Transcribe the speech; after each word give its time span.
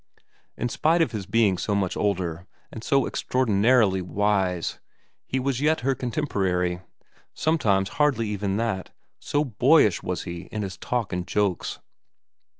In 0.57 0.67
spite 0.67 1.03
of 1.03 1.11
his 1.11 1.27
being 1.27 1.59
so 1.59 1.75
much 1.75 1.95
older 1.95 2.47
and 2.71 2.83
so 2.83 3.05
extraordinarily 3.05 4.01
wise, 4.01 4.79
he 5.27 5.39
was 5.39 5.61
yet 5.61 5.81
her 5.81 5.93
contemporary, 5.93 6.81
sometimes 7.35 7.87
hardly 8.01 8.27
even 8.29 8.57
that, 8.57 8.89
so 9.19 9.45
boyish 9.45 10.01
was 10.01 10.23
he 10.23 10.49
in 10.51 10.63
his 10.63 10.73
xi 10.73 10.79
VERA 10.81 10.89
119 10.89 10.89
talk 10.89 11.13
and 11.13 11.27
jokes. 11.27 11.79